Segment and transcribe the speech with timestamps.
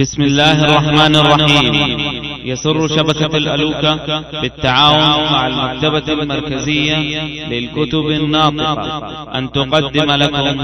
[0.00, 1.74] بسم الله الرحمن الرحيم.
[2.44, 6.96] يسر شبكة الألوكة بالتعاون مع المكتبة المركزية
[7.48, 9.38] للكتب الناطقة.
[9.38, 10.60] أن تقدم لكم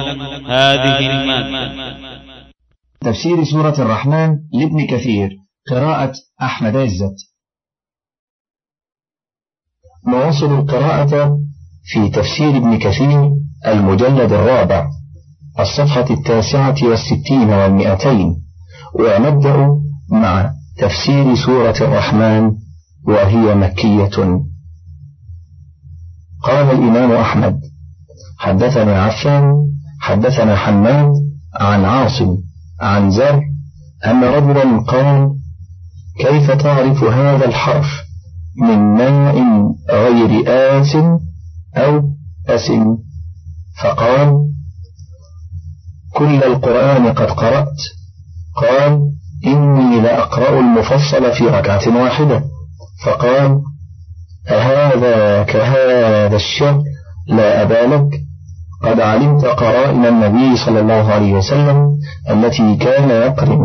[0.46, 1.96] هذه المادة.
[3.00, 5.28] تفسير سورة الرحمن لابن كثير
[5.70, 6.12] قراءة
[6.42, 7.16] أحمد عزت.
[10.08, 11.38] نواصل القراءة
[11.84, 13.30] في تفسير ابن كثير
[13.66, 14.86] المجلد الرابع
[15.60, 18.39] الصفحة التاسعة والستين والمئتين.
[18.94, 19.66] ونبدأ
[20.10, 22.52] مع تفسير سورة الرحمن
[23.06, 24.40] وهي مكية.
[26.42, 27.60] قال الإمام أحمد
[28.38, 29.52] حدثنا عفان
[30.00, 31.12] حدثنا حماد
[31.54, 32.36] عن عاصم
[32.80, 33.40] عن زر
[34.06, 35.30] أن رجلا قال
[36.20, 37.86] كيف تعرف هذا الحرف
[38.62, 39.36] من ماء
[39.90, 40.96] غير آس
[41.76, 42.02] أو
[42.48, 42.72] أس؟
[43.82, 44.50] فقال
[46.14, 47.76] كل القرآن قد قرأت
[48.56, 49.00] قال
[49.46, 52.42] إني لأقرأ المفصل في ركعة واحدة.
[53.04, 53.60] فقال
[54.48, 56.82] أهذا كهذا الشر
[57.28, 58.20] لا أبا لك.
[58.82, 61.98] قد علمت قرائن النبي صلى الله عليه وسلم
[62.30, 63.60] التي كان يقرن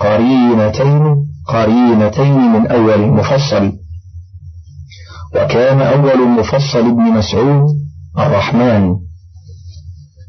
[0.00, 3.72] قرينتين قرينتين من أول المفصل.
[5.34, 7.66] وكان أول المفصل ابن مسعود
[8.18, 8.96] الرحمن.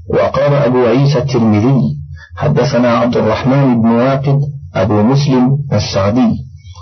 [0.09, 1.98] وقال أبو عيسى الترمذي
[2.39, 4.39] حدثنا عبد الرحمن بن واقد
[4.75, 6.35] أبو مسلم السعدي.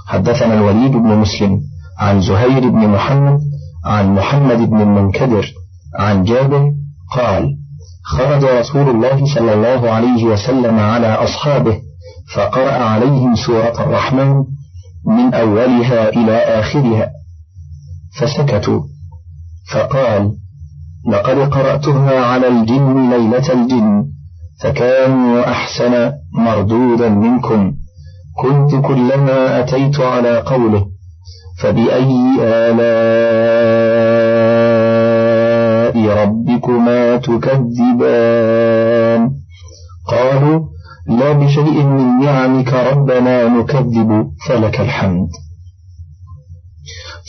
[0.08, 1.60] حدثنا الوليد بن مسلم
[2.00, 3.40] عن زهير بن محمد
[3.86, 5.46] عن محمد بن المنكدر
[6.00, 6.72] عن جابر
[7.16, 7.58] قال
[8.04, 11.78] خرج رسول الله صلى الله عليه وسلم على أصحابه
[12.36, 14.44] فقرأ عليهم سورة الرحمن
[15.08, 17.10] من أولها إلى آخرها
[18.20, 18.82] فسكتوا.
[19.74, 20.32] فقال
[21.10, 24.17] لقد قرأتها على الجن ليلة الجن.
[24.62, 27.74] فكانوا أحسن مردودا منكم.
[28.38, 30.86] كنت كلما أتيت على قوله
[31.60, 33.48] فبأي آلاء
[36.24, 39.32] ربكما تكذبان؟
[40.08, 40.68] قالوا
[41.08, 45.30] لا بشيء من نعمك ربنا نكذب فلك الحمد.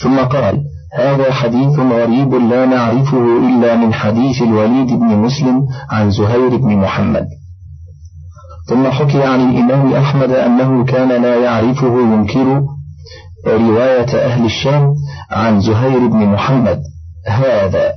[0.01, 0.63] ثم قال
[0.93, 7.27] هذا حديث غريب لا نعرفه إلا من حديث الوليد بن مسلم عن زهير بن محمد.
[8.69, 12.61] ثم حكي عن الإمام أحمد أنه كان لا يعرفه ينكر
[13.47, 14.93] رواية أهل الشام
[15.31, 16.79] عن زهير بن محمد
[17.27, 17.93] هذا.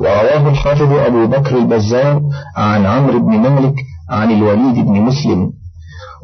[0.00, 2.22] ورواه الحافظ أبو بكر البزار
[2.56, 3.74] عن عمرو بن مالك
[4.10, 5.52] عن الوليد بن مسلم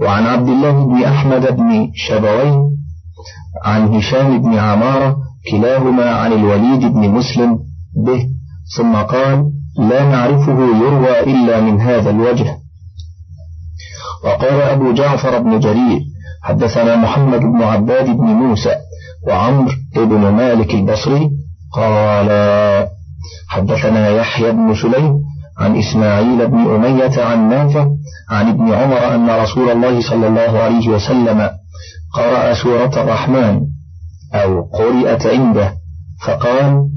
[0.01, 2.71] وعن عبد الله بن أحمد بن شبوين
[3.65, 7.59] عن هشام بن عمارة كلاهما عن الوليد بن مسلم
[8.07, 8.27] به
[8.77, 12.57] ثم قال لا نعرفه يروى إلا من هذا الوجه.
[14.25, 16.01] وقال أبو جعفر بن جرير
[16.43, 18.75] حدثنا محمد بن عباد بن موسى
[19.29, 21.31] وعمر بن مالك البصري
[21.73, 22.29] قال
[23.49, 25.19] حدثنا يحيى بن سليم
[25.59, 27.87] عن إسماعيل بن أمية عن نافع
[28.31, 31.51] عن ابن عمر أن رسول الله صلى الله عليه وسلم
[32.15, 33.61] قرأ سورة الرحمن
[34.35, 35.75] أو قرئت عنده
[36.27, 36.89] فقال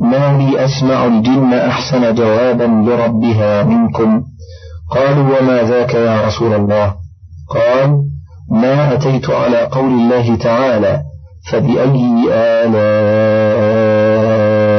[0.00, 4.24] ما لي أسمع الجن أحسن جوابا لربها منكم.
[4.90, 6.94] قالوا وما ذاك يا رسول الله؟
[7.50, 8.04] قال
[8.50, 11.02] ما أتيت على قول الله تعالى
[11.50, 12.24] فبأي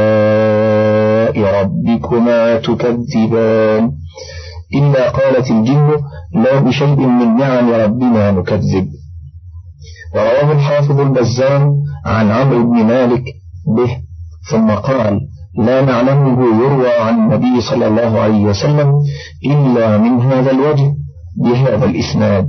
[0.06, 3.92] آلاء ربكما تكذبان؟
[4.76, 5.92] إلا قالت الجن
[6.34, 8.88] لا بشيء من نعم ربنا نكذب.
[10.16, 11.74] ورواه الحافظ البزار
[12.06, 13.24] عن عمرو بن مالك
[13.78, 13.98] به
[14.52, 15.20] ثم قال
[15.58, 18.94] لا نعلمه يروى عن النبي صلى الله عليه وسلم
[19.46, 20.94] إلا من هذا الوجه
[21.44, 22.48] بهذا الإسناد.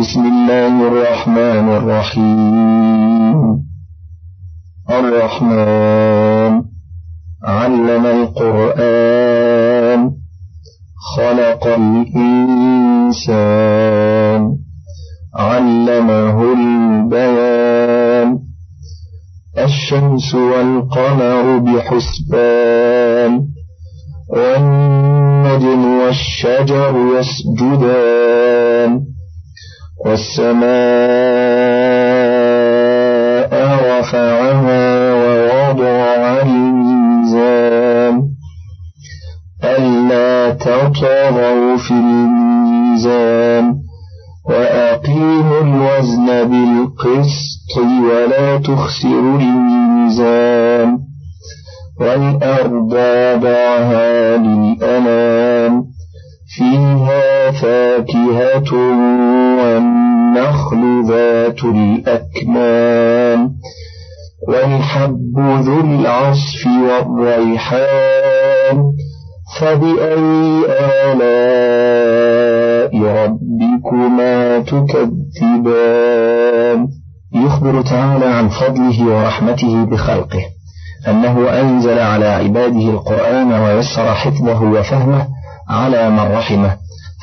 [0.00, 3.60] بسم الله الرحمن الرحيم.
[4.90, 6.62] الرحمن
[7.44, 10.10] علم القرآن
[11.16, 11.66] خلق
[13.26, 14.59] الإنسان.
[15.36, 18.38] علمه البيان.
[19.58, 23.46] الشمس والقمر بحسبان.
[24.28, 29.02] والنجم والشجر يسجدان.
[30.06, 30.70] والسماء
[33.98, 38.30] رفعها ووضع الميزان.
[39.64, 43.89] ألا تطغوا في الميزان.
[45.10, 50.98] وأقيموا الوزن بالقسط ولا تخسروا الميزان.
[52.00, 55.84] والأرض وضعها للأنام
[56.56, 58.72] فيها فاكهة
[59.58, 63.50] والنخل ذات الأكمام.
[64.48, 68.76] والحب ذو العصف والريحان
[69.60, 70.64] فبأي
[71.12, 71.30] آلاء
[73.02, 76.08] ربكما تكذبان؟
[77.34, 80.40] يخبر تعالى عن فضله ورحمته بخلقه
[81.08, 85.26] أنه أنزل على عباده القرآن ويسر حفظه وفهمه
[85.68, 86.76] على من رحمه.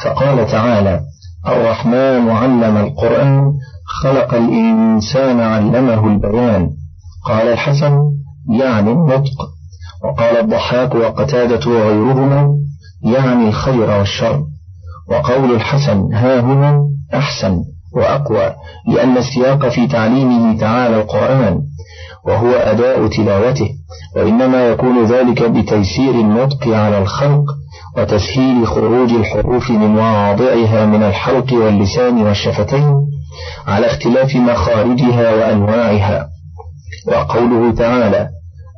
[0.04, 1.02] فقال تعالى
[1.48, 3.54] الرحمن علم القرآن
[4.04, 6.70] خلق الإنسان علمه البيان.
[7.26, 8.00] قال الحسن
[8.50, 9.57] يعني النطق.
[10.04, 12.50] وقال الضحاك وقتادة وغيرهما
[13.04, 14.44] يعني الخير والشر.
[15.10, 16.80] وقول الحسن ها هنا
[17.14, 17.64] أحسن
[17.96, 18.54] وأقوى
[18.88, 21.60] لأن السياق في تعليمه تعالى القرآن
[22.28, 23.70] وهو أداء تلاوته
[24.16, 27.44] وإنما يكون ذلك بتيسير النطق على الخلق
[27.98, 32.96] وتسهيل خروج الحروف من مواضعها من الحلق واللسان والشفتين
[33.68, 36.28] على اختلاف مخارجها وأنواعها.
[37.08, 38.30] وقوله تعالى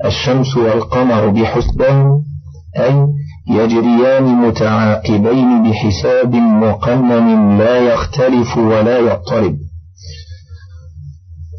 [0.05, 2.21] الشمس والقمر بحسبان
[2.77, 3.07] أي
[3.49, 9.55] يجريان متعاقبين بحساب مقنن لا يختلف ولا يضطرب.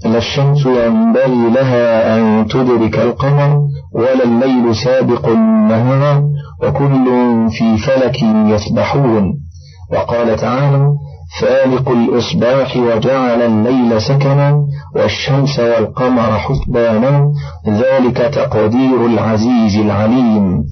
[0.04, 3.60] لا الشمس ينبغي لها أن تدرك القمر
[3.94, 6.22] ولا الليل سابق النهار
[6.62, 7.06] وكل
[7.50, 9.34] في فلك يسبحون.
[9.92, 10.88] وقال تعالى
[11.38, 14.66] فالق الإصباح وجعل الليل سكنا
[14.96, 17.32] والشمس والقمر حسبانا
[17.68, 20.64] ذلك تقدير العزيز العليم.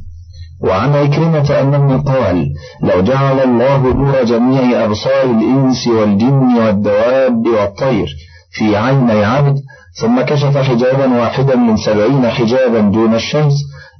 [0.65, 2.47] وعن عكرمة أنه قال
[2.83, 8.09] لو جعل الله نور جميع أبصار الإنس والجن والدواب والطير
[8.51, 9.57] في عيني عبد
[10.01, 13.55] ثم كشف حجابا واحدا من سبعين حجابا دون الشمس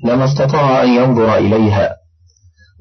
[0.05, 1.91] لما استطاع أن ينظر إليها.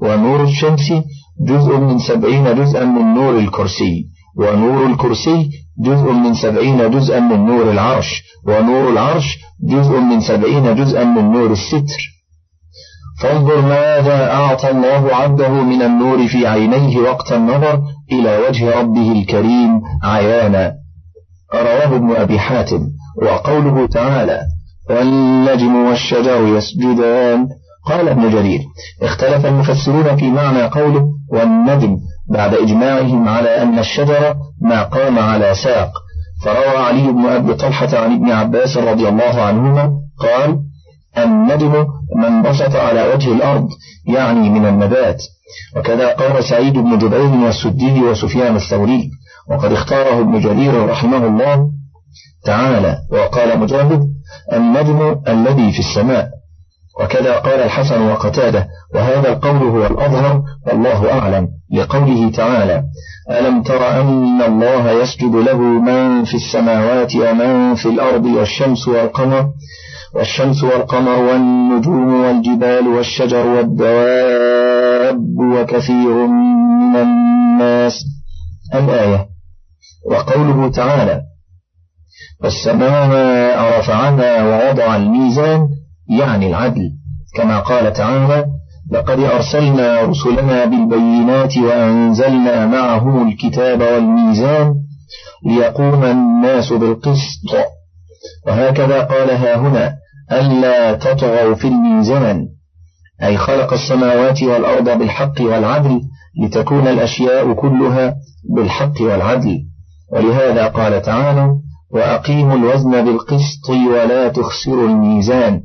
[0.01, 0.93] ونور الشمس
[1.41, 4.05] جزء من سبعين جزءا من نور الكرسي
[4.37, 5.49] ونور الكرسي
[5.79, 9.37] جزء من سبعين جزءا من نور العرش ونور العرش
[9.69, 12.01] جزء من سبعين جزءا من نور الستر.
[13.21, 17.81] فانظر ماذا أعطى الله عبده من النور في عينيه وقت النظر
[18.11, 20.73] إلى وجه ربه الكريم عيانا.
[21.53, 22.81] رواه ابن أبي حاتم
[23.23, 24.41] وقوله تعالى
[24.89, 27.47] والنجم والشجر يسجدان.
[27.87, 28.59] قال ابن جرير
[29.01, 31.97] اختلف المفسرون في معنى قوله والنجم
[32.29, 35.91] بعد إجماعهم على أن الشجر ما قام على ساق.
[36.43, 40.59] فروى علي بن أبي طلحة عن ابن عباس رضي الله عنهما قال
[41.17, 41.85] النجم
[42.15, 43.67] من بسط على وجه الأرض
[44.07, 45.23] يعني من النبات.
[45.77, 49.09] وكذا قال سعيد بن جبير والسدي وسفيان الثوري
[49.49, 51.69] وقد اختاره ابن جرير رحمه الله
[52.45, 52.97] تعالى.
[53.11, 54.03] وقال مجاهد
[54.53, 56.36] النجم الذي في السماء.
[56.99, 62.83] وكذا قال الحسن وقتاده وهذا القول هو الأظهر والله أعلم لقوله تعالى
[63.31, 69.49] ألم تر أن الله يسجد له من في السماوات ومن في الأرض والشمس والقمر
[70.15, 77.93] والشمس والقمر والنجوم والجبال والشجر والدواب وكثير من الناس.
[78.75, 79.27] الآية
[80.11, 81.21] وقوله تعالى
[82.43, 85.67] والسماء رفعها ووضع الميزان
[86.09, 86.91] يعني العدل.
[87.35, 88.45] كما قال تعالى
[88.91, 94.75] لقد أرسلنا رسلنا بالبينات وأنزلنا معهم الكتاب والميزان
[95.45, 97.55] ليقوم الناس بالقسط.
[98.47, 99.95] وهكذا قال ها هنا
[100.31, 102.47] ألا تطغوا في الميزان.
[103.23, 106.01] أي خلق السماوات والأرض بالحق والعدل
[106.43, 108.15] لتكون الأشياء كلها
[108.55, 109.57] بالحق والعدل.
[110.13, 111.49] ولهذا قال تعالى
[111.91, 115.61] وأقيموا الوزن بالقسط ولا تخسروا الميزان.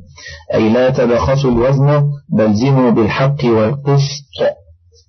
[0.53, 4.55] أي لا تبخسوا الوزن بل زنوا بالحق والقسط.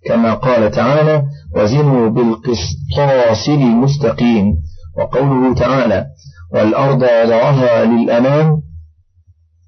[0.07, 1.23] كما قال تعالى
[1.57, 4.55] وزنوا بالقسطاس المستقيم.
[4.99, 6.07] وقوله تعالى
[6.55, 8.63] والأرض وضعها للأمام.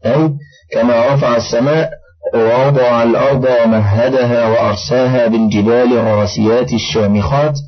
[0.06, 0.30] أي
[0.72, 1.90] كما رفع السماء
[2.34, 7.58] ووضع الأرض ومهدها وأرساها بالجبال الراسيات الشامخات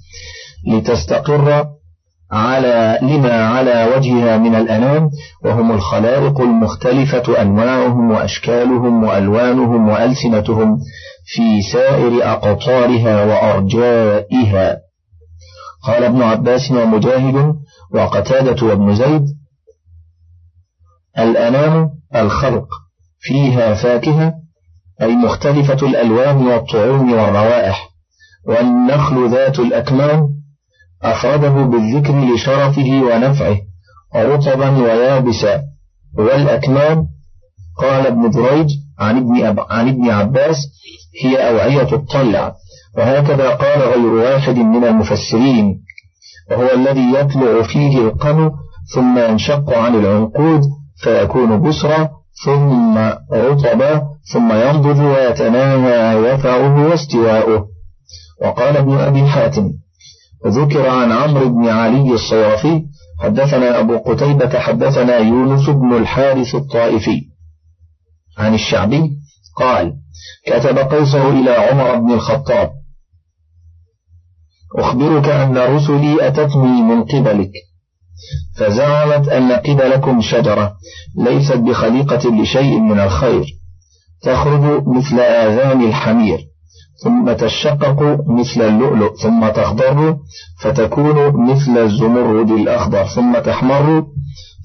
[0.67, 1.67] لتستقر
[2.33, 5.11] على لما على وجهها من الأنام
[5.45, 10.79] وهم الخلائق المختلفة أنواعهم وأشكالهم وألوانهم وألسنتهم
[11.27, 14.77] في سائر أقطارها وأرجائها.
[15.85, 17.55] قال ابن عباس ومجاهد
[17.95, 19.23] وقتادة وابن زيد
[21.19, 22.69] الأنام الخلق
[23.21, 24.35] فيها فاكهة
[25.03, 27.89] أي مختلفة الألوان والطعوم والروائح
[28.47, 30.38] والنخل ذات الأكمام
[31.03, 33.57] أفرده بالذكر لشرفه ونفعه
[34.17, 35.63] رطبا ويابسا
[36.19, 37.07] والأكمام.
[37.79, 39.61] قال ابن دريج عن ابن, أب...
[39.71, 40.57] عن ابن عباس
[41.25, 42.55] هي أوعية الطلع.
[42.99, 45.81] وهكذا قال غير واحد من المفسرين.
[46.51, 48.53] وهو الذي يطلع فيه القمر
[48.95, 50.61] ثم ينشق عن العنقود
[50.97, 52.09] فيكون بسرا
[52.45, 52.99] ثم
[53.33, 54.03] رطبا
[54.33, 57.69] ثم ينضج ويتناهى يفعه واستواؤه.
[58.43, 59.73] وقال ابن أبي حاتم
[60.47, 62.83] ذكر عن عمرو بن علي الصوافي
[63.23, 67.21] حدثنا أبو قتيبة حدثنا يونس بن الحارث الطائفي.
[68.39, 69.11] عن الشعبي
[69.57, 69.93] قال
[70.47, 72.71] كتب قيصر إلى عمر بن الخطاب
[74.79, 77.51] أخبرك أن رسلي أتتني من قبلك
[78.57, 80.75] فزعمت أن قبلكم شجرة
[81.19, 83.45] ليست بخليقة لشيء من الخير
[84.23, 86.39] تخرج مثل آذان الحمير.
[87.05, 90.17] ثم تشقق مثل اللؤلؤ ثم تخضر
[90.61, 94.05] فتكون مثل الزمرد الأخضر ثم تحمر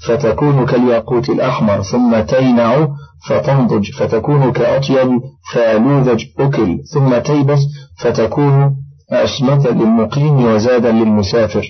[0.08, 2.88] فتكون كالياقوت الأحمر ثم تينع
[3.28, 5.22] فتنضج فتكون كأطيب
[5.54, 7.60] فالوذج أكل ثم تيبس
[7.98, 8.76] فتكون
[9.10, 11.66] أشمة للمقيم وزادا للمسافر.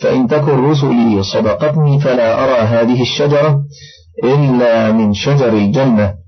[0.00, 3.62] فإن تكن رسلي صدقتني فلا أرى هذه الشجرة
[4.24, 6.19] إلا من شجر الجنة.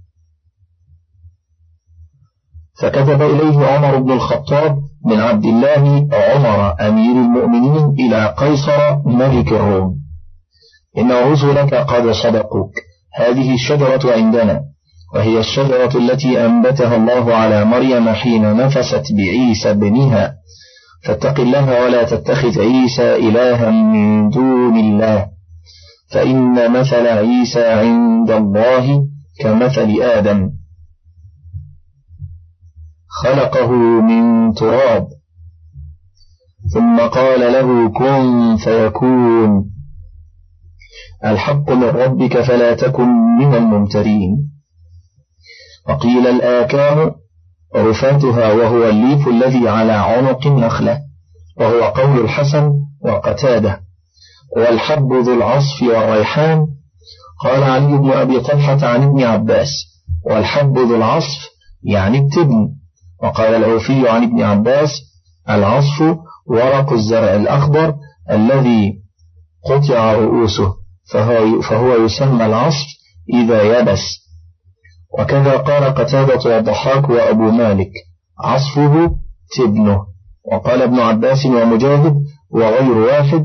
[2.80, 9.94] فكتب إليه عمر بن الخطاب من عبد الله عمر أمير المؤمنين إلى قيصر ملك الروم.
[10.98, 12.72] إن رسلك قد صدقوك.
[13.14, 14.60] هذه الشجرة عندنا
[15.14, 20.34] وهي الشجرة التي أنبتها الله على مريم حين نفست بعيسى ابنها.
[21.04, 25.26] فاتق الله ولا تتخذ عيسى إلها من دون الله.
[26.10, 29.04] فإن مثل عيسى عند الله
[29.40, 30.61] كمثل آدم.
[33.12, 35.08] خلقه من تراب.
[36.74, 39.70] ثم قال له كن فيكون.
[41.24, 44.50] الحق من ربك فلا تكن من الممترين.
[45.88, 47.14] وقيل الآكام
[47.76, 51.00] رفاتها وهو الليف الذي على عنق النخلة
[51.56, 52.72] وهو قول الحسن
[53.04, 53.80] وقتاده.
[54.56, 56.66] والحب ذو العصف والريحان.
[57.40, 59.68] قال علي بن أبي طلحة عن ابن عباس
[60.26, 61.50] والحب ذو العصف
[61.82, 62.81] يعني التبن.
[63.22, 64.90] وقال العوفي عن ابن عباس
[65.50, 67.94] العصف ورق الزرع الأخضر
[68.30, 69.02] الذي
[69.64, 70.74] قطع رؤوسه
[71.12, 72.86] فهو, فهو يسمى العصف
[73.34, 74.00] إذا يبس.
[75.18, 77.90] وكذا قال قتادة والضحاك وأبو مالك
[78.40, 79.10] عصفه
[79.56, 80.00] تبنه.
[80.52, 82.16] وقال ابن عباس ومجاهد
[82.50, 83.44] وغير واحد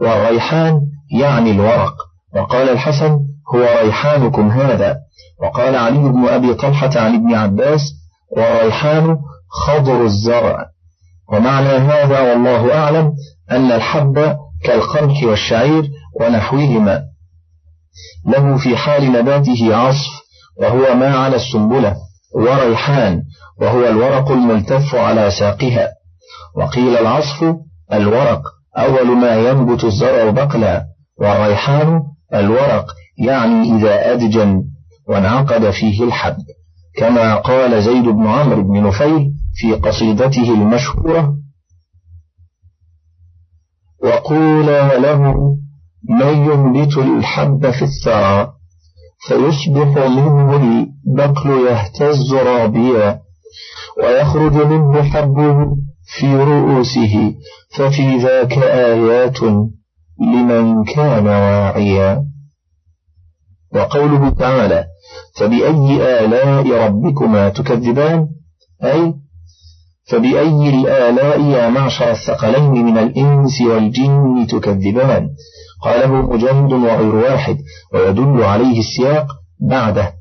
[0.00, 0.80] والريحان
[1.18, 1.94] يعني الورق.
[2.36, 3.18] وقال الحسن
[3.54, 4.96] هو ريحانكم هذا.
[5.42, 7.80] وقال علي بن أبي طلحة عن ابن عباس
[8.30, 9.16] والريحان
[9.66, 10.66] خضر الزرع.
[11.32, 13.12] ومعنى هذا والله أعلم
[13.50, 15.90] أن الحب كالقمح والشعير
[16.20, 17.02] ونحوهما.
[18.26, 20.10] له في حال نباته عصف
[20.60, 21.96] وهو ما على السنبلة
[22.34, 23.22] وريحان
[23.60, 25.88] وهو الورق الملتف على ساقها.
[26.56, 27.56] وقيل العصف
[27.92, 28.42] الورق
[28.78, 30.84] أول ما ينبت الزرع بقلا
[31.20, 32.02] والريحان
[32.34, 32.86] الورق
[33.18, 34.62] يعني إذا أدجن
[35.08, 36.36] وانعقد فيه الحب.
[36.96, 41.36] كما قال زيد بن عمرو بن نفيل في قصيدته المشهورة
[44.02, 45.22] وقولا له
[46.08, 48.52] من ينبت الحب في الثرى
[49.28, 53.20] فيصبح منه البقل يهتز رابيا
[54.02, 55.76] ويخرج منه حبه
[56.18, 57.34] في رؤوسه
[57.76, 59.42] ففي ذاك آيات
[60.20, 62.24] لمن كان واعيا.
[63.74, 64.84] وقوله تعالى
[65.36, 68.28] فبأي آلاء ربكما تكذبان؟
[68.84, 69.14] أي
[70.08, 75.28] فبأي الآلاء يا معشر الثقلين من الإنس والجن تكذبان؟
[75.82, 77.58] قاله مجاهد وغير واحد
[77.94, 79.26] ويدل عليه السياق
[79.60, 80.12] بعده.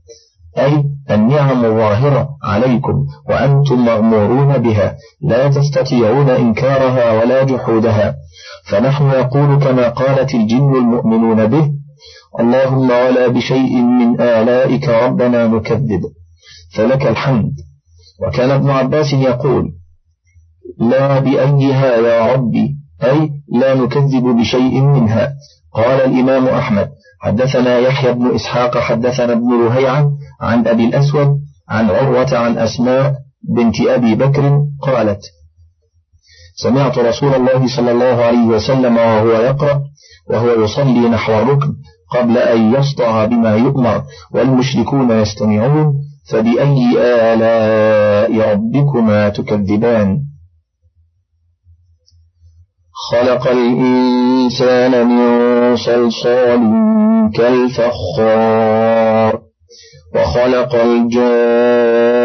[0.58, 8.16] أي النعم الظاهرة عليكم وأنتم مغمورون بها لا تستطيعون إنكارها ولا جحودها.
[8.66, 11.72] فنحن نقول كما قالت الجن المؤمنون به
[12.40, 16.02] اللهم ولا بشيء من آلائك ربنا نكذب
[16.76, 17.52] فلك الحمد.
[18.28, 19.72] وكان ابن عباس يقول
[20.80, 25.34] لا بأيها يا ربي أي لا نكذب بشيء منها.
[25.74, 26.90] قال الإمام أحمد
[27.22, 30.12] حدثنا يحيى بن إسحاق حدثنا ابن رهيعة
[30.42, 31.28] عن أبي الأسود
[31.70, 33.14] عن عروة عن أسماء
[33.56, 35.22] بنت أبي بكر قالت
[36.56, 39.82] سمعت رسول الله صلى الله عليه وسلم وهو يقرأ
[40.30, 41.74] وهو يصلي نحو الركن
[42.12, 45.94] قبل أن يسطع بما يؤمر والمشركون يستمعون
[46.32, 50.20] فبأي آلاء ربكما تكذبان؟
[53.12, 56.62] خلق الإنسان من صلصال
[57.36, 59.42] كالفخار
[60.16, 62.25] وخلق الجان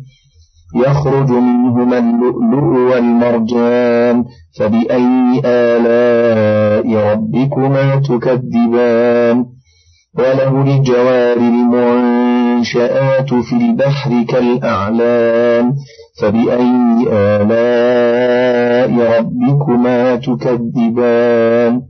[0.75, 4.25] يخرج منهما اللؤلؤ والمرجان
[4.59, 9.45] فبأي آلاء ربكما تكذبان؟
[10.17, 15.73] وله الجوار المنشآت في البحر كالأعلام
[16.21, 21.81] فبأي آلاء ربكما تكذبان؟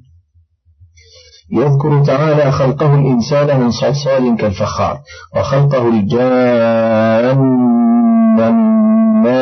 [1.54, 5.00] يذكر تعالى خلقه الإنسان من صلصال كالفخار
[5.38, 7.38] وخلقه الجان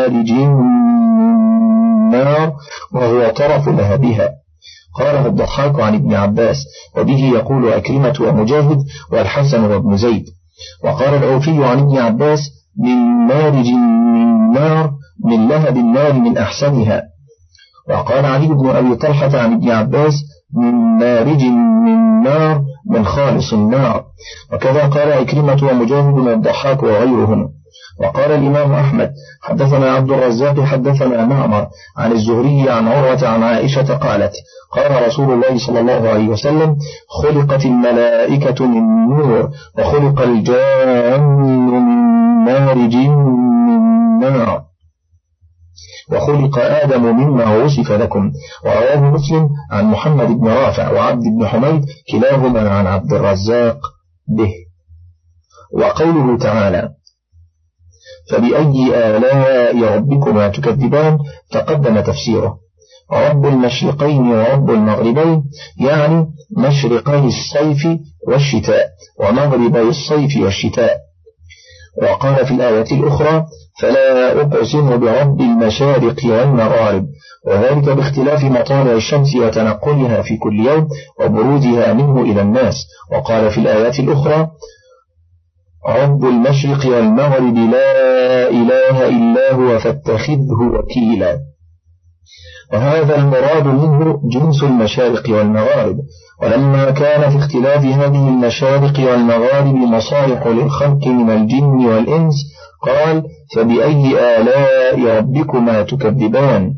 [0.09, 0.31] مارج
[2.11, 2.53] النار
[2.93, 4.29] وهو طرف لهبها
[4.99, 6.57] قاله الضحاك عن ابن عباس
[6.97, 8.77] وبه يقول أكرمة ومجاهد
[9.11, 10.25] والحسن وابن زيد.
[10.83, 12.39] وقال العوفي عن ابن عباس
[12.77, 12.95] من
[13.27, 13.67] مارج
[14.13, 14.91] من نار
[15.25, 17.03] من لهب النار من أحسنها.
[17.89, 20.13] وقال علي بن أبي طلحة عن ابن عباس
[20.55, 21.43] من مارج
[21.85, 24.03] من نار من خالص النار.
[24.53, 27.58] وكذا قال أكرمة ومجاهد والضحاك وغيرهم.
[27.99, 29.11] وقال الإمام أحمد
[29.41, 34.33] حدثنا عبد الرزاق حدثنا معمر عن الزهري عن عروة عن عائشة قالت
[34.71, 36.75] قال رسول الله صلى الله عليه وسلم
[37.23, 41.83] خلقت الملائكة من نور وخلق الجان من
[42.45, 44.63] مارج من نار.
[46.11, 48.31] وخلق آدم مما وصف لكم.
[48.65, 53.79] ورواه مسلم عن محمد بن رافع وعبد بن حميد كلاهما عن عبد الرزاق
[54.27, 54.53] به.
[55.73, 56.89] وقوله تعالى
[58.31, 61.17] فبأي آلاء ربكما تكذبان؟
[61.51, 62.57] تقدم تفسيره.
[63.11, 65.43] رب المشرقين ورب المغربين
[65.79, 67.87] يعني مشرقي الصيف
[68.27, 68.89] والشتاء
[69.19, 70.97] ومغربي الصيف والشتاء.
[72.03, 73.45] وقال في الآية الأخرى
[73.79, 77.05] فلا أقسم برب المشارق والمغارب.
[77.47, 80.87] وذلك باختلاف مطالع الشمس وتنقلها في كل يوم
[81.21, 82.75] وبروزها منه إلى الناس.
[83.11, 84.47] وقال في الآيات الأخرى
[85.87, 91.39] رب المشرق والمغرب لا إله إلا هو فاتخذه وكيلا.
[92.73, 95.97] وهذا المراد منه جنس المشارق والمغارب.
[96.41, 102.35] ولما كان في اختلاف هذه المشارق والمغارب مصالح للخلق من الجن والإنس
[102.81, 103.23] قال
[103.55, 106.73] فبأي آلاء ربكما تكذبان؟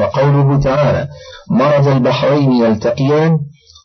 [0.00, 1.08] وقوله تعالى
[1.50, 3.38] مرج البحرين يلتقيان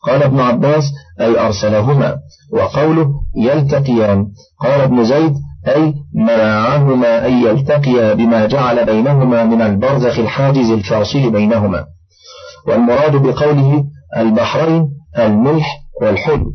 [0.08, 0.84] قال ابن عباس
[1.22, 2.16] أي أرسلهما.
[2.54, 4.26] وقوله يلتقيان.
[4.60, 5.34] قال ابن زيد
[5.68, 11.86] أي منعهما أن يلتقيا بما جعل بينهما من البرزخ الحاجز الفاصل بينهما.
[12.68, 13.84] والمراد بقوله
[14.18, 15.68] البحرين الملح
[16.02, 16.52] والحلو.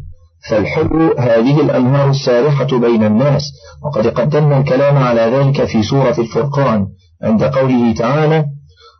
[0.51, 3.43] فالحلو هذه الأنهار السارحة بين الناس.
[3.85, 6.87] وقد قدمنا الكلام على ذلك في سورة الفرقان
[7.23, 8.45] عند قوله تعالى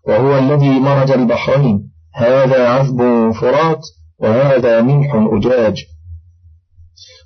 [0.09, 1.81] وهو الذي مرج البحرين.
[2.15, 3.81] هذا عذب فرات
[4.21, 5.85] وهذا ملح أجاج.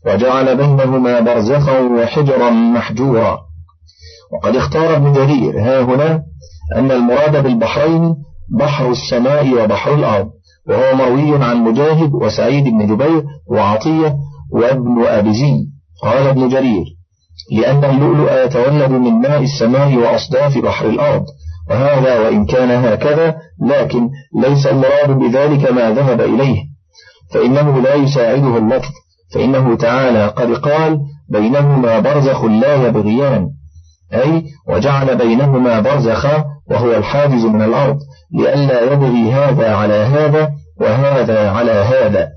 [0.07, 3.39] وجعل بينهما برزخا وحجرا محجورا.
[4.33, 6.23] وقد اختار ابن جرير ها هنا
[6.77, 8.15] أن المراد بالبحرين
[8.59, 10.31] بحر السماء وبحر الأرض
[10.69, 14.17] وهو مروي عن مجاهد وسعيد بن جبير وعطية
[14.53, 15.67] وابن أبي زي
[16.03, 16.85] قال ابن جرير
[17.53, 21.25] لأن اللؤلؤ يتولد من ماء السماء وأصداف بحر الأرض.
[21.71, 24.11] وهذا وإن كان هكذا لكن
[24.43, 26.70] ليس المراد بذلك ما ذهب إليه.
[27.35, 28.91] فإنه لا يساعده اللفظ
[29.35, 33.49] فإنه تعالى قد قال بينهما برزخ لا يبغيان.
[34.13, 37.99] أي وجعل بينهما برزخا وهو الحاجز من الأرض
[38.33, 42.29] لئلا يبغي هذا على هذا وهذا على هذا.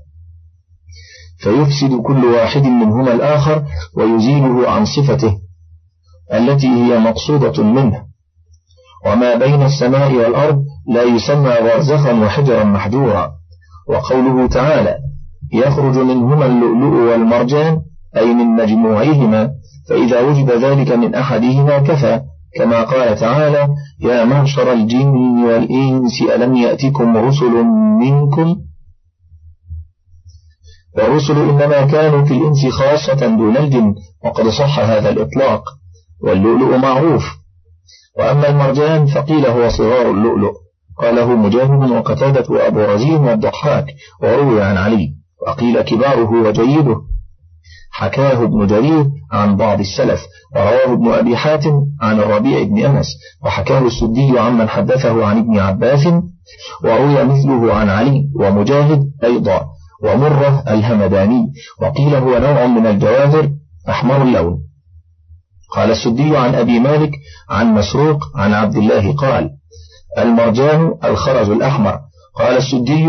[1.38, 3.64] فيفسد كل واحد منهما الآخر
[3.96, 5.36] ويزيله عن صفته
[6.32, 8.04] التي هي مقصودة منه.
[9.06, 13.32] وما بين السماء والأرض لا يسمى برزخا وحجرا محجورا.
[13.88, 14.98] وقوله تعالى
[15.52, 17.80] يخرج منهما اللؤلؤ والمرجان
[18.16, 19.50] أي من مجموعهما
[19.88, 22.20] فإذا وجد ذلك من أحدهما كفى.
[22.56, 23.68] كما قال تعالى
[24.00, 27.64] يا معشر الجن والإنس ألم يأتكم رسل
[28.00, 28.56] منكم؟
[30.96, 33.94] والرسل إنما كانوا في الإنس خاصة دون الجن
[34.24, 35.62] وقد صح هذا الإطلاق.
[36.22, 37.24] واللؤلؤ معروف.
[38.18, 40.63] وأما المرجان فقيل هو صغار اللؤلؤ.
[40.98, 43.86] قاله مجاهد وقتادة وأبو رزين والضحاك
[44.22, 45.14] وروي عن علي
[45.46, 46.96] وقيل كباره وجيده.
[47.90, 50.20] حكاه ابن جرير عن بعض السلف
[50.56, 53.06] ورواه ابن أبي حاتم عن الربيع بن أنس
[53.44, 56.06] وحكاه السدي عمن حدثه عن ابن عباس
[56.84, 59.66] وروي مثله عن علي ومجاهد أيضا
[60.04, 63.50] ومرة الهمداني وقيل هو نوع من الجواهر
[63.88, 64.58] أحمر اللون.
[65.74, 67.10] قال السدي عن أبي مالك
[67.50, 69.50] عن مسروق عن عبد الله قال
[70.18, 71.98] المرجان الخرز الأحمر.
[72.38, 73.08] قال السدي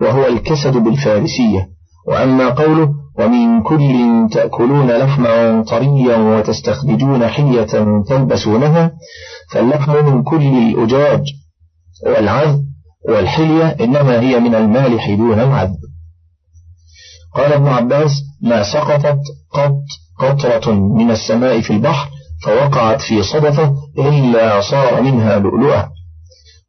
[0.00, 1.68] وهو الكسد بالفارسية.
[2.08, 2.88] وأما قوله
[3.18, 8.90] ومن كل تأكلون لحما طريا وتستخرجون حية تلبسونها
[9.52, 11.22] فاللحم من كل الأجاج
[12.06, 12.64] والعذب
[13.08, 15.76] والحلية إنما هي من المالح دون العذب.
[17.34, 18.10] قال ابن عباس
[18.42, 19.18] ما سقطت
[19.52, 19.78] قط
[20.18, 22.10] قطرة من السماء في البحر
[22.44, 25.95] فوقعت في صدفة إلا صار منها لؤلؤة.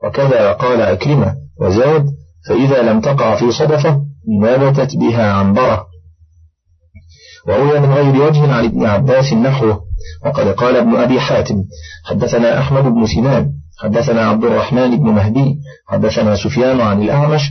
[0.04, 2.06] وكذا قال أكرمة وزاد
[2.50, 4.02] فإذا لم تقع في صدفة
[4.42, 5.88] نبتت بها عنبرة.
[7.48, 9.82] وروي من غير وجه عن ابن عباس نحوه
[10.26, 11.64] وقد قال ابن أبي حاتم
[12.06, 17.42] حدثنا أحمد بن سنان حدثنا عبد الرحمن بن مهدي حدثنا سفيان عن الأعمش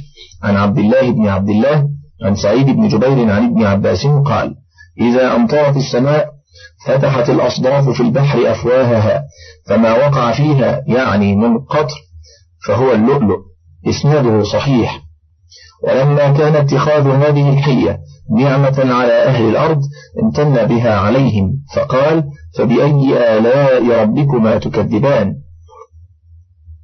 [0.43, 1.89] عن عبد الله بن عبد الله
[2.23, 4.55] عن سعيد بن جبير عن ابن عباس قال
[5.01, 6.29] إذا أمطرت السماء
[6.87, 9.25] فتحت الأصداف في البحر أفواهها
[9.69, 12.06] فما وقع فيها يعني من قطر
[12.67, 13.39] فهو اللؤلؤ
[13.89, 15.03] إسناده صحيح.
[15.85, 17.99] ولما كان اتخاذ هذه الحية
[18.37, 19.81] نعمة على أهل الأرض
[20.23, 21.53] امتن بها عليهم.
[21.77, 22.25] فقال
[22.59, 25.35] فبأي آلاء ربكما تكذبان؟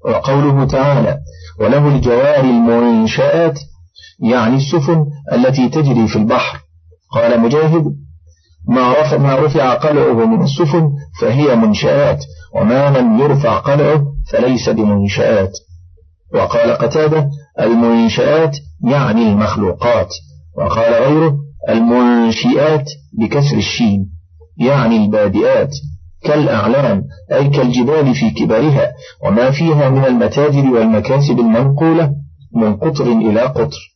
[0.04, 1.18] وقوله تعالى
[1.60, 3.58] وله الجوار المنشآت
[4.20, 6.60] يعني السفن التي تجري في البحر.
[7.12, 7.84] قال مجاهد
[8.68, 10.90] ما رفع, ما رفع قلعه من السفن
[11.20, 15.52] فهي منشآت وما لم يرفع قلعه فليس بمنشآت.
[16.34, 17.28] وقال قتادة
[17.60, 20.08] المنشآت يعني المخلوقات.
[20.58, 21.34] وقال غيره
[21.68, 22.84] المنشئات
[23.18, 24.06] بكسر الشين
[24.58, 25.70] يعني البادئات
[26.24, 28.92] كالأعلام أي كالجبال في كبرها
[29.24, 32.10] وما فيها من المتاجر والمكاسب المنقولة
[32.56, 33.92] من قطر إلى قطر.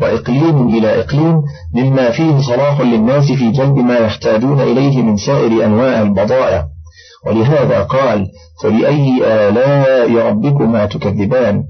[0.00, 1.42] وإقليم إلى إقليم
[1.74, 6.66] مما فيه صلاح للناس في جلب ما يحتاجون إليه من سائر أنواع البضائع.
[7.26, 8.26] ولهذا قال
[8.62, 11.64] فبأي آلاء ربكما تكذبان؟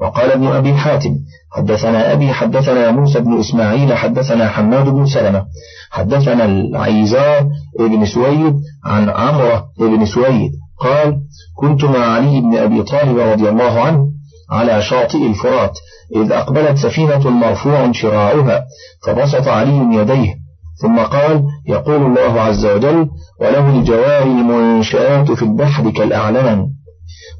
[0.00, 1.10] وقال ابن أبي حاتم
[1.52, 5.44] حدثنا أبي حدثنا موسى بن إسماعيل حدثنا حماد بن سلمة
[5.90, 8.54] حدثنا العيزار بن سويد
[8.84, 11.16] عن عمرة بن سويد قال
[11.56, 14.06] كنت مع علي بن أبي طالب رضي الله عنه
[14.50, 15.78] على شاطئ الفرات
[16.16, 18.64] إذ أقبلت سفينة مرفوع شراعها
[19.06, 20.43] فبسط علي يديه
[20.82, 23.08] ثم قال يقول الله عز وجل
[23.40, 26.66] وله الجوار المنشآت في البحر كالأعلام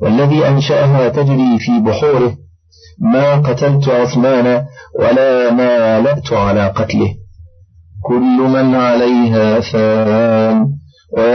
[0.02, 2.34] والذي أنشأها تجري في بحوره
[3.00, 4.64] ما قتلت عثمان
[5.00, 7.14] ولا ما لأت على قتله.
[8.02, 10.43] كل من عليها فان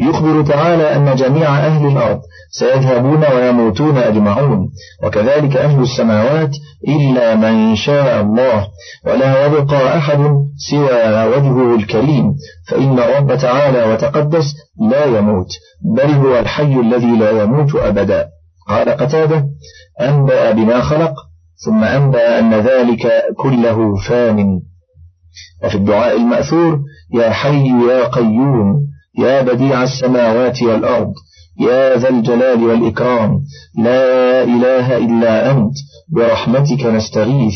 [0.00, 4.70] يخبر تعالى أن جميع أهل الأرض سيذهبون ويموتون أجمعون
[5.04, 6.50] وكذلك أهل السماوات
[6.88, 8.68] إلا من شاء الله
[9.06, 10.18] ولا يبقى أحد
[10.70, 12.34] سوى وجهه الكريم
[12.68, 14.44] فإن الرب تعالى وتقدس
[14.90, 15.48] لا يموت
[15.96, 18.28] بل هو الحي الذي لا يموت أبدا.
[18.68, 19.44] قال قتادة
[20.00, 21.12] أنبأ بما خلق
[21.64, 24.60] ثم أنبأ أن ذلك كله فان.
[25.64, 26.80] وفي الدعاء المأثور
[27.14, 31.12] يا حي يا قيوم يا بديع السماوات والأرض
[31.60, 33.40] يا ذا الجلال والإكرام
[33.78, 35.74] لا إله إلا أنت
[36.16, 37.54] برحمتك نستغيث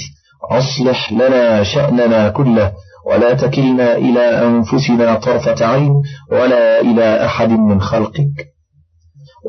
[0.50, 2.72] أصلح لنا شأننا كله
[3.06, 5.92] ولا تكلنا إلى أنفسنا طرفة عين
[6.32, 8.46] ولا إلى أحد من خلقك.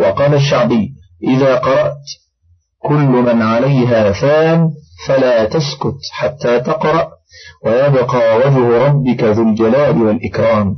[0.02, 0.90] وقال الشعبي
[1.24, 2.06] إذا قرأت
[2.80, 4.70] كل من عليها فان
[5.08, 7.10] فلا تسكت حتى تقرأ
[7.66, 10.76] ويبقى وجه ربك ذو الجلال والإكرام.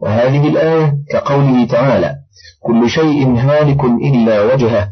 [0.00, 2.14] وهذه الآية كقوله تعالى
[2.60, 4.88] كل شيء هالك إلا وجهه.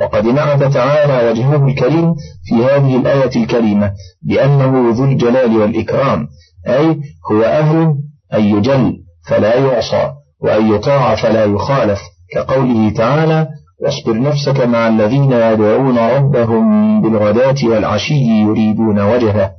[0.00, 6.28] وقد نعت تعالى وجهه الكريم في هذه الآية الكريمة بأنه ذو الجلال والإكرام
[6.68, 7.00] أي
[7.32, 7.94] هو أهل
[8.34, 8.96] أن يجل
[9.28, 12.00] فلا يعصى وأن يطاع فلا يخالف
[12.34, 13.48] كقوله تعالى
[13.82, 19.52] واصبر نفسك مع الذين يدعون ربهم بالغداة والعشي يريدون وجهه.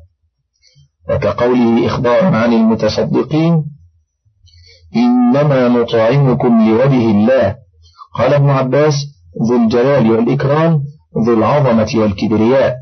[1.09, 3.63] وكقوله إخبارا عن المتصدقين
[4.95, 7.55] إنما نطعمكم لوجه الله.
[8.15, 8.93] قال ابن عباس
[9.49, 10.81] ذو الجلال والإكرام
[11.25, 12.75] ذو العظمة والكبرياء.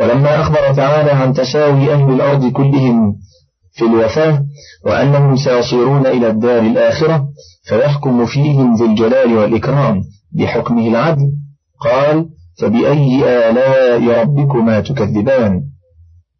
[0.00, 3.16] ولما أخبر تعالى عن تساوي أهل الأرض كلهم
[3.72, 4.44] في الوفاة
[4.86, 7.28] وأنهم سيصيرون إلى الدار الآخرة
[7.68, 11.32] فيحكم فيهم ذو الجلال والإكرام بحكمه العدل.
[11.80, 12.28] قال
[12.60, 15.62] فبأي آلاء ربكما تكذبان؟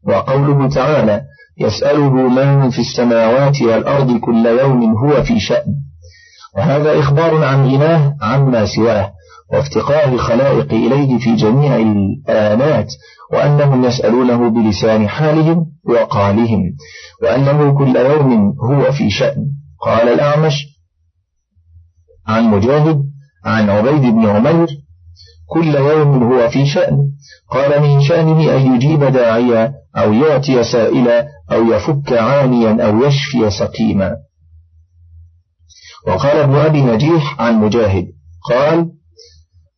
[0.09, 1.23] وقوله تعالى
[1.59, 5.75] يسأله من في السماوات والأرض كل يوم هو في شأن.
[6.57, 9.13] وهذا إخبار عن غناه عما سواه
[9.53, 12.89] وافتقار الخلائق إليه في جميع الآلات
[13.33, 16.63] وأنهم يسألونه بلسان حالهم وقالهم
[17.23, 19.47] وأنه كل يوم هو في شأن.
[19.81, 20.55] قال الأعمش
[22.27, 23.03] عن مجاهد
[23.45, 24.67] عن عبيد بن عمير
[25.47, 26.97] كل يوم هو في شأن.
[27.51, 34.17] قال من شأنه أن يجيب داعيا أو يعطي سائلا أو يفك عانيا أو يشفي سقيما.
[36.09, 38.07] وقال ابن أبي نجيح عن مجاهد
[38.51, 38.87] قال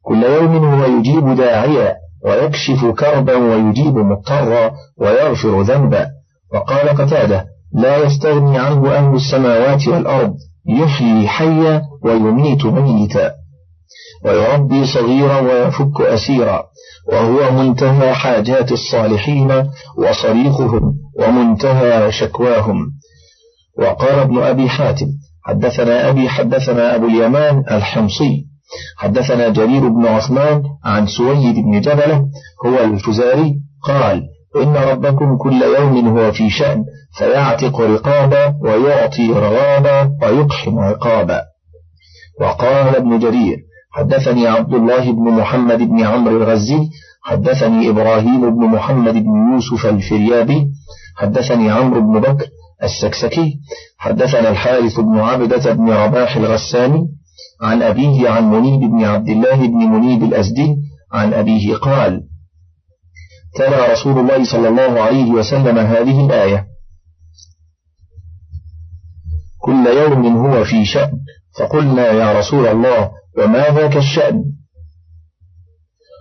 [0.02, 6.06] كل يوم هو يجيب داعيا ويكشف كربا ويجيب مضطرا ويغفر ذنبا.
[6.54, 10.34] وقال قتادة لا يستغني عنه أهل السماوات والأرض
[10.68, 13.37] يحيي حيا ويميت ميتا.
[14.24, 16.64] ويربي صغيرا ويفك أسيرا
[17.12, 22.76] وهو منتهى حاجات الصالحين وصريخهم ومنتهى شكواهم.
[23.78, 25.06] وقال ابن أبي حاتم
[25.44, 28.46] حدثنا أبي حدثنا أبو اليمان الحمصي
[28.96, 32.24] حدثنا جرير بن عثمان عن سويد بن جبلة
[32.66, 34.22] هو الفزاري قال
[34.56, 36.84] إن ربكم كل يوم هو في شأن
[37.18, 41.42] فيعتق رقابا ويعطي رغابا ويقحم عقابا.
[42.40, 46.88] وقال ابن جرير حدثني عبد الله بن محمد بن عمرو الغزي
[47.22, 50.66] حدثني إبراهيم بن محمد بن يوسف الفريابي
[51.16, 52.46] حدثني عمرو بن بكر
[52.82, 53.60] السكسكي
[53.98, 57.08] حدثنا الحارث بن عبدة بن رباح الغساني
[57.62, 60.76] عن أبيه عن منيب بن عبد الله بن منيب الأزدي
[61.12, 62.22] عن أبيه قال
[63.54, 66.66] تلا رسول الله صلى الله عليه وسلم هذه الآية
[69.58, 71.12] كل يوم هو في شأن
[71.58, 74.44] فقلنا يا رسول الله وما ذاك الشأن؟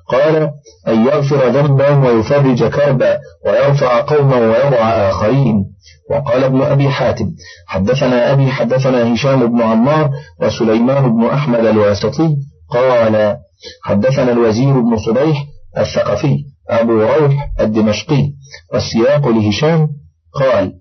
[0.07, 0.51] قال
[0.87, 4.77] أن يغفر ذنبا ويفرج كربا ويرفع قوما ويضع
[5.09, 5.65] آخرين.
[6.11, 7.25] وقال ابن أبي حاتم
[7.67, 10.11] حدثنا أبي حدثنا هشام بن عمار
[10.41, 12.35] وسليمان بن أحمد الواسطي.
[12.69, 13.37] قال
[13.83, 15.45] حدثنا الوزير بن صبيح
[15.77, 18.33] الثقفي أبو روح الدمشقي
[18.73, 19.89] والسياق لهشام.
[20.33, 20.73] قال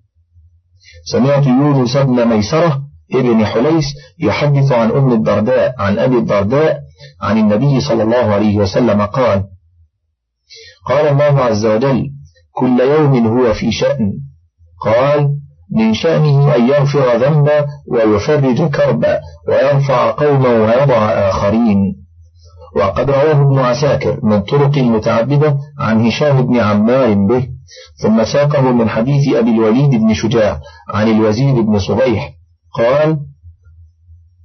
[1.04, 3.84] سمعت يونس بن ميسرة ابن حليس
[4.18, 6.78] يحدث عن أم الدرداء عن أبي الدرداء
[7.22, 9.44] عن النبي صلى الله عليه وسلم قال
[10.86, 12.10] قال الله عز وجل
[12.52, 14.12] كل يوم هو في شأن.
[14.82, 15.28] قال
[15.72, 22.06] من شأنه أن يغفر ذنبا ويفرج كربا ويرفع قوما ويضع آخرين.
[22.76, 27.48] وقد رواه ابن عساكر من طرق متعددة عن هشام بن عمار به
[28.02, 30.60] ثم ساقه من حديث أبي الوليد بن شجاع
[30.94, 32.35] عن الوزير بن صبيح
[32.76, 33.18] قال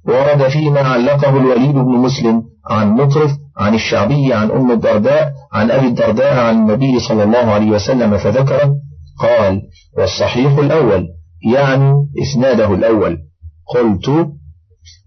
[0.08, 5.86] ورد فيما علقه الوليد بن مسلم عن مطرف عن الشعبي عن أم الدرداء عن أبي
[5.86, 8.74] الدرداء عن النبي صلى الله عليه وسلم فذكر
[9.18, 9.62] قال
[9.98, 11.08] والصحيح الأول
[11.54, 11.92] يعني
[12.22, 13.18] إسناده الأول.
[13.74, 14.08] قلت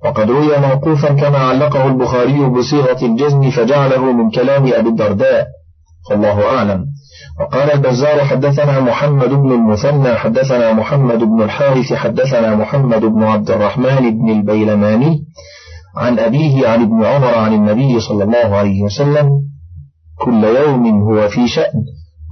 [0.05, 5.47] وقد روي موقوفا كما علقه البخاري بصيغة الجزم فجعله من كلام أبي الدرداء
[6.11, 6.85] والله أعلم.
[7.39, 14.19] وقال البزار حدثنا محمد بن المثنى حدثنا محمد بن الحارث حدثنا محمد بن عبد الرحمن
[14.19, 15.25] بن البيلماني
[15.97, 19.29] عن أبيه عن ابن عمر عن النبي صلى الله عليه وسلم
[20.19, 21.73] كل يوم هو في شأن.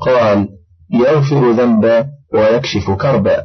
[0.06, 0.48] قال
[0.94, 3.44] يغفر ذنبا ويكشف كربا.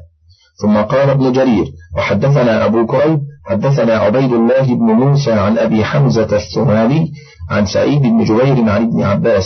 [0.62, 1.66] ثم قال ابن جرير
[1.96, 7.10] وحدثنا أبو كريب حدثنا عبيد الله بن موسى عن أبي حمزة الثمالي
[7.50, 9.44] عن سعيد بن جبير عن ابن عباس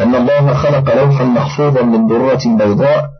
[0.00, 3.10] أن الله خلق لوحا محفوظا من درة بيضاء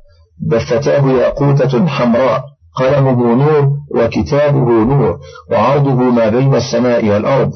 [0.50, 2.44] بفتاه ياقوتة حمراء
[2.76, 5.18] قلمه نور وكتابه نور
[5.50, 7.50] وعرضه ما بين السماء والأرض.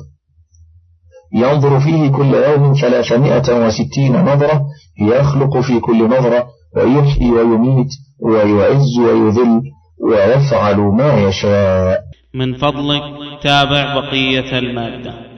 [1.35, 4.63] ينظر فيه كل يوم ثلاثمائة وستين نظرة
[5.01, 7.89] يخلق في كل نظرة ويحيي ويميت
[8.23, 9.63] ويعز ويذل
[10.11, 12.01] ويفعل ما يشاء.
[12.35, 13.03] من فضلك
[13.43, 15.30] تابع بقية المادة.